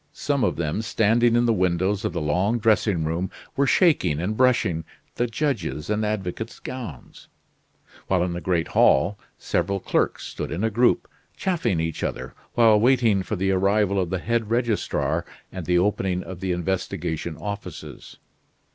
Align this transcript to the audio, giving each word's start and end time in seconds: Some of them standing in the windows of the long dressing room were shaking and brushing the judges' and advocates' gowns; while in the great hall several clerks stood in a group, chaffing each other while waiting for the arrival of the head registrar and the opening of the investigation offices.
Some 0.13 0.43
of 0.43 0.55
them 0.55 0.81
standing 0.81 1.35
in 1.35 1.45
the 1.45 1.53
windows 1.53 2.03
of 2.03 2.11
the 2.11 2.19
long 2.21 2.57
dressing 2.57 3.03
room 3.05 3.29
were 3.55 3.67
shaking 3.67 4.19
and 4.19 4.35
brushing 4.35 4.83
the 5.13 5.27
judges' 5.27 5.91
and 5.91 6.03
advocates' 6.03 6.57
gowns; 6.57 7.27
while 8.07 8.23
in 8.23 8.33
the 8.33 8.41
great 8.41 8.69
hall 8.69 9.19
several 9.37 9.79
clerks 9.79 10.25
stood 10.25 10.51
in 10.51 10.63
a 10.63 10.71
group, 10.71 11.07
chaffing 11.37 11.79
each 11.79 12.01
other 12.03 12.33
while 12.55 12.79
waiting 12.79 13.21
for 13.21 13.35
the 13.35 13.51
arrival 13.51 13.99
of 13.99 14.09
the 14.09 14.17
head 14.17 14.49
registrar 14.49 15.23
and 15.51 15.67
the 15.67 15.77
opening 15.77 16.23
of 16.23 16.39
the 16.39 16.51
investigation 16.51 17.37
offices. 17.37 18.17